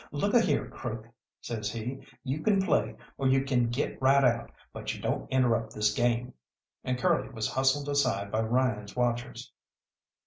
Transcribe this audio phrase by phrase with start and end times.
[0.11, 1.05] "Look a here, Crook,"
[1.41, 5.75] says he, "you can play, or you can get right out, but you don't interrupt
[5.75, 6.33] this game."
[6.83, 9.53] And Curly was hustled aside by Ryan's watchers.